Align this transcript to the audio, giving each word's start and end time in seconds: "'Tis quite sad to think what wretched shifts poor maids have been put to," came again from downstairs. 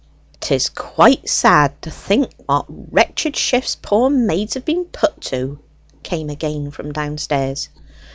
"'Tis 0.39 0.67
quite 0.69 1.29
sad 1.29 1.79
to 1.79 1.91
think 1.91 2.31
what 2.47 2.65
wretched 2.67 3.35
shifts 3.37 3.77
poor 3.79 4.09
maids 4.09 4.55
have 4.55 4.65
been 4.65 4.85
put 4.85 5.21
to," 5.21 5.59
came 6.01 6.27
again 6.31 6.71
from 6.71 6.91
downstairs. 6.91 7.69